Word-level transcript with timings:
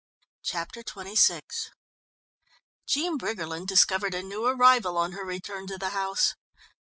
Chapter 0.43 0.81
XXVI 0.81 1.43
Jean 2.87 3.19
Briggerland 3.19 3.67
discovered 3.67 4.15
a 4.15 4.23
new 4.23 4.47
arrival 4.47 4.97
on 4.97 5.11
her 5.11 5.23
return 5.23 5.67
to 5.67 5.77
the 5.77 5.91
house. 5.91 6.33